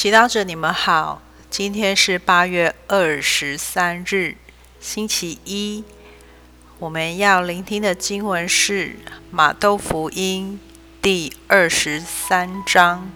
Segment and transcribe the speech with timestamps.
[0.00, 4.34] 祈祷者，你们好，今天是八月二十三日，
[4.80, 5.84] 星期一。
[6.78, 8.86] 我们要聆听的经文是
[9.30, 10.58] 《马窦福音》
[11.02, 13.10] 第二十三章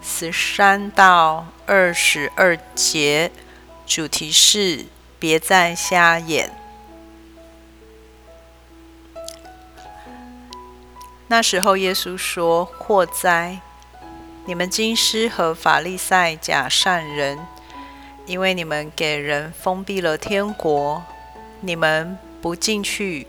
[0.00, 3.32] 十三到二十二节，
[3.84, 4.84] 主题是
[5.18, 6.52] “别再瞎眼”。
[11.26, 13.58] 那时候，耶稣说：“祸灾！
[14.44, 17.38] 你们金师和法利赛假善人，
[18.26, 21.02] 因为你们给人封闭了天国，
[21.60, 23.28] 你们。”不进去，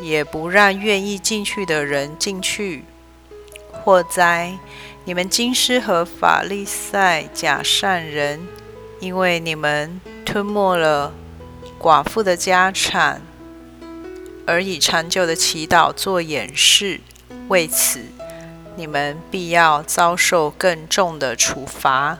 [0.00, 2.84] 也不让愿意进去的人进去。
[3.70, 4.58] 祸哉！
[5.04, 8.48] 你们金师和法利赛假善人，
[8.98, 11.14] 因为你们吞没了
[11.80, 13.22] 寡妇的家产，
[14.44, 17.00] 而以长久的祈祷做掩饰，
[17.46, 18.06] 为此
[18.76, 22.18] 你们必要遭受更重的处罚。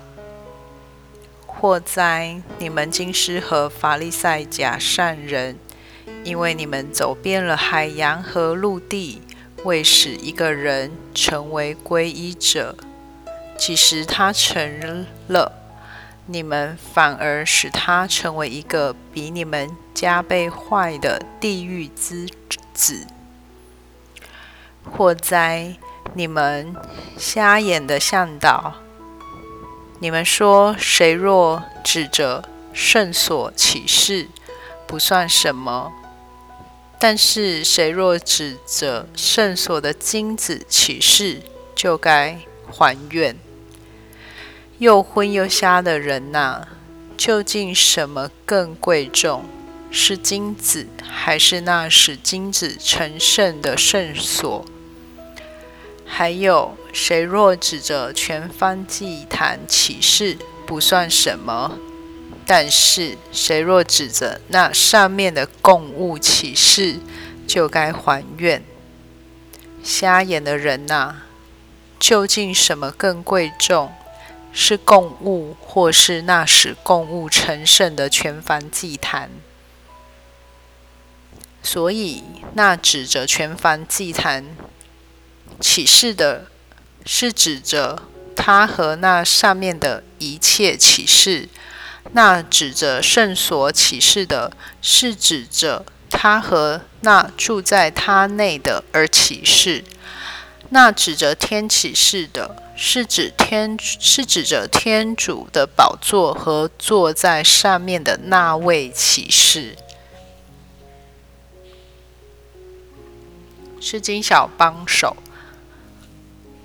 [1.47, 2.43] 祸哉！
[2.59, 5.59] 你们经师和法利赛假善人。
[6.25, 9.23] 因为你们走遍了海洋和陆地，
[9.65, 12.77] 为使一个人成为皈依者，
[13.59, 15.53] 其实他成了，
[16.27, 22.29] 你们反而使他成为一个比你们加倍坏的地狱之
[22.73, 23.07] 子。
[24.85, 25.77] 祸哉！
[26.15, 26.75] 你们
[27.17, 28.75] 瞎眼的向导，
[29.99, 34.29] 你们说，谁若指着圣所起誓，
[34.87, 35.91] 不算什么。
[36.99, 41.41] 但是，谁若指着圣所的金子起誓，
[41.75, 42.39] 就该
[42.71, 43.37] 还愿。
[44.79, 46.69] 又昏又瞎的人呐，
[47.17, 49.45] 究竟什么更贵重？
[49.91, 54.65] 是金子，还是那使金子成圣的圣所？
[56.15, 61.79] 还有，谁若指着全方祭坛起誓，不算什么。
[62.45, 67.01] 但是，谁若指着那上面的供物起誓，
[67.47, 68.63] 就该还愿。
[69.83, 71.23] 瞎眼的人呐，
[71.99, 73.91] 究竟什么更贵重？
[74.53, 79.31] 是供物，或是那使供物成圣的全凡祭坛？
[81.63, 82.23] 所以，
[82.53, 84.45] 那指着全凡祭坛
[85.61, 86.47] 启示的，
[87.05, 88.03] 是指着
[88.35, 91.49] 他和那上面的一切启示。
[92.15, 94.53] 那指着圣所启示的，
[94.83, 99.85] 是指着他和那住在他内的而启示；
[100.71, 109.77] 那指着天启示的，是指天是指着天主的宝座和坐在上面的那位启示。
[113.81, 115.17] 是金小帮手。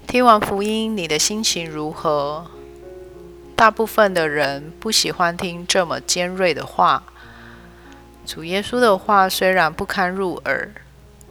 [0.07, 2.45] 听完福音，你的心情如何？
[3.57, 7.03] 大部分的人不喜欢听这么尖锐的话。
[8.25, 10.71] 主耶稣的话虽然不堪入耳，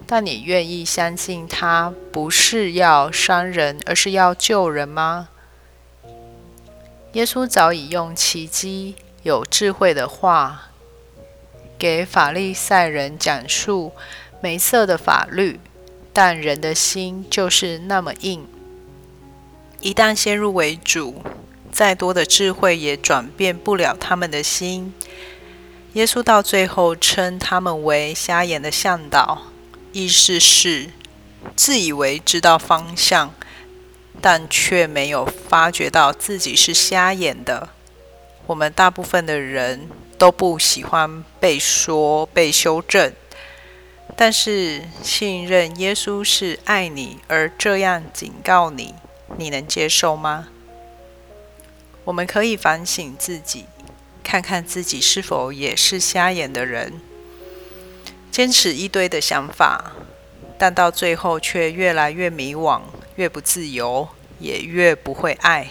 [0.06, 5.30] 但你愿意相信他不是要伤人，而是要救人吗？
[7.12, 10.68] 耶稣早已用奇迹、有智慧的话，
[11.78, 13.92] 给法利赛人讲述
[14.42, 15.58] 梅瑟的法律，
[16.12, 18.46] 但人的心就是那么硬，
[19.86, 21.22] 一旦先入为主。
[21.70, 24.92] 再多的智慧也转变不了他们的心。
[25.92, 29.42] 耶稣到最后称他们为瞎眼的向导，
[29.92, 30.90] 意思是
[31.54, 33.32] 自以为知道方向，
[34.20, 37.68] 但却没有发觉到自己是瞎眼的。
[38.46, 39.88] 我们大部分的人
[40.18, 43.12] 都不喜欢被说、被修正，
[44.16, 48.94] 但是信任耶稣是爱你而这样警告你，
[49.36, 50.48] 你能接受吗？
[52.04, 53.66] 我们可以反省自己，
[54.22, 57.00] 看看自己是否也是瞎眼的人，
[58.30, 59.92] 坚持一堆的想法，
[60.56, 62.82] 但到最后却越来越迷惘，
[63.16, 65.70] 越不自由，也越不会爱。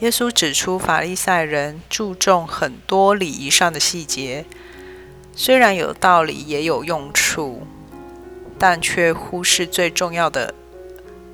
[0.00, 4.46] 耶稣指出，法利赛人注重很多礼仪上的细节，
[5.36, 7.66] 虽然有道理，也有用处，
[8.58, 10.54] 但却忽视最重要的。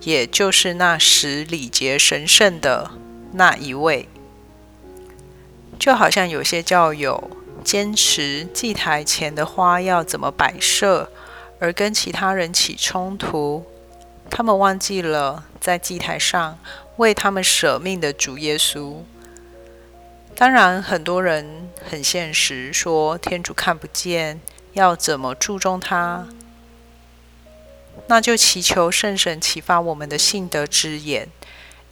[0.02, 2.90] 也就是那使礼节神圣的
[3.32, 4.08] 那一位，
[5.78, 7.30] 就好像有些教友
[7.64, 11.10] 坚持祭台前的花要怎么摆设，
[11.58, 13.66] 而跟其他人起冲突。
[14.30, 16.58] 他们忘记了在祭台上
[16.98, 18.96] 为他们舍命的主耶稣。
[20.34, 24.40] 当然，很多人很现实，说天主看不见，
[24.74, 26.28] 要怎么注重他？
[28.06, 31.28] 那就祈求圣神启发我们的信德之眼，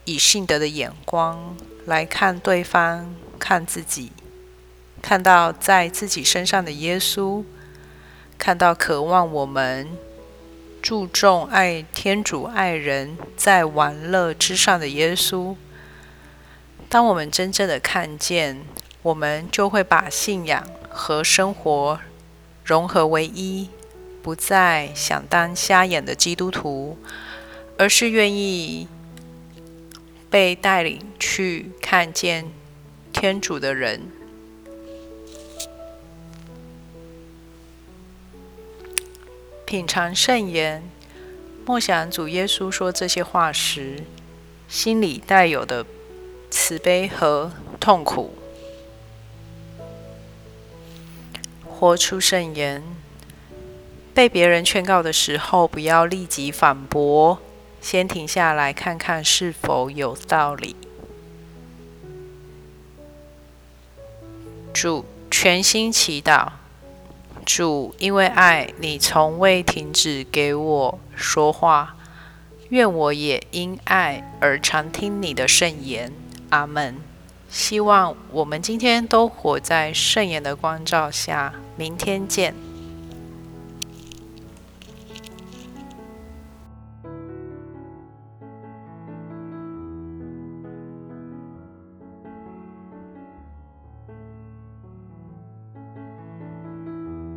[0.04, 4.12] 以信德的眼光来看对方、看自己，
[5.02, 7.44] 看到在自己身上的耶稣，
[8.38, 9.88] 看到渴望我们
[10.80, 15.56] 注重爱天主、爱人，在玩乐之上的耶稣。
[16.88, 18.64] 当我们真正的看见，
[19.02, 22.00] 我们就会把信仰和生活
[22.64, 23.68] 融合为一，
[24.26, 26.98] 不再想当瞎眼的基督徒，
[27.78, 28.88] 而是愿意
[30.28, 32.50] 被带领去看见
[33.12, 34.08] 天主的人。
[39.64, 40.82] 品尝圣言，
[41.64, 44.02] 默想主耶稣说这些话时，
[44.66, 45.86] 心里带有的。
[46.48, 48.34] 慈悲和痛苦，
[51.64, 52.82] 活出圣言。
[54.16, 57.38] 被别人劝告的时候，不要立即反驳，
[57.82, 60.74] 先停下来看看是否有道理。
[64.72, 66.48] 主全心祈祷，
[67.44, 71.96] 主因为爱你，从未停止给我说话，
[72.70, 76.10] 愿我也因爱而常听你的圣言。
[76.48, 76.96] 阿门。
[77.50, 81.52] 希望我们今天都活在圣言的光照下。
[81.76, 82.65] 明天见。